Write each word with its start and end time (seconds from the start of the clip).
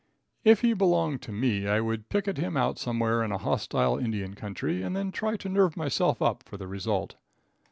If 0.43 0.61
he 0.61 0.73
belonged 0.73 1.21
to 1.21 1.31
me 1.31 1.67
I 1.67 1.79
would 1.79 2.09
picket 2.09 2.37
him 2.37 2.57
out 2.57 2.79
somewhere 2.79 3.21
in 3.23 3.31
a 3.31 3.37
hostile 3.37 3.99
Indian 3.99 4.33
country, 4.33 4.81
and 4.81 4.95
then 4.95 5.11
try 5.11 5.37
to 5.37 5.47
nerve 5.47 5.77
myself 5.77 6.23
up 6.23 6.41
for 6.41 6.57
the 6.57 6.65
result. 6.67 7.17